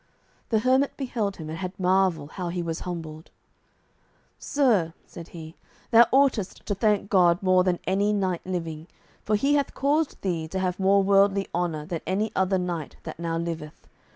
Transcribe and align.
The 0.49 0.57
hermit 0.61 0.97
beheld 0.97 1.35
him, 1.35 1.47
and 1.51 1.59
had 1.59 1.79
marvel 1.79 2.25
how 2.25 2.49
he 2.49 2.63
was 2.63 2.79
humbled. 2.79 3.29
"Sir," 4.39 4.95
said 5.05 5.27
he, 5.27 5.55
"thou 5.91 6.07
oughtest 6.11 6.65
to 6.65 6.73
thank 6.73 7.07
God 7.07 7.43
more 7.43 7.63
than 7.63 7.77
any 7.85 8.11
knight 8.11 8.41
living, 8.43 8.87
for 9.23 9.35
He 9.35 9.53
hath 9.53 9.75
caused 9.75 10.19
thee 10.23 10.47
to 10.47 10.57
have 10.57 10.79
more 10.79 11.03
worldly 11.03 11.47
honour 11.53 11.85
than 11.85 12.01
any 12.07 12.31
other 12.35 12.57
knight 12.57 12.95
that 13.03 13.19
now 13.19 13.37
liveth. 13.37 13.87